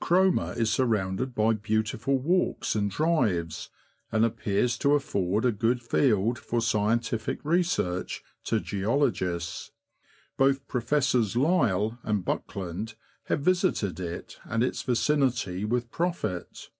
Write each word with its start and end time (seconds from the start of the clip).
Cromer 0.00 0.54
is 0.56 0.72
surrounded 0.72 1.34
by 1.34 1.52
beautiful 1.52 2.16
walks 2.18 2.74
and 2.74 2.90
drives, 2.90 3.68
and 4.10 4.24
appears 4.24 4.78
to 4.78 4.94
afford 4.94 5.44
a 5.44 5.52
good 5.52 5.82
field 5.82 6.38
for 6.38 6.62
scientific 6.62 7.38
research 7.44 8.22
to 8.44 8.60
geologists. 8.60 9.72
Both 10.38 10.66
Professsors 10.68 11.36
Lyell 11.36 11.98
and 12.02 12.24
Buckland 12.24 12.94
Tiave 13.28 13.40
visited 13.40 14.00
it 14.00 14.38
and 14.46 14.64
its 14.64 14.80
vicinity 14.80 15.66
with 15.66 15.90
profit. 15.90 16.70